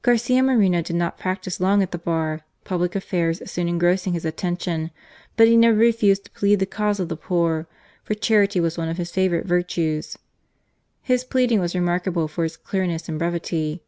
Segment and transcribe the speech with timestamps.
[0.00, 4.90] Garcia Moreno did not practise long at the Bar, public affairs soon engrossing his attention;
[5.36, 7.66] but he never refused to plead the cause of the poor,
[8.02, 10.16] for charity was one of his favourite virtues.
[11.02, 13.82] His pleading was remarkable for its clearness and brevity.